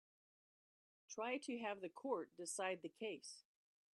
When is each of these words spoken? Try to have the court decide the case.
Try 1.11 1.37
to 1.37 1.59
have 1.59 1.79
the 1.81 1.89
court 1.89 2.31
decide 2.35 2.81
the 2.81 2.89
case. 2.89 3.43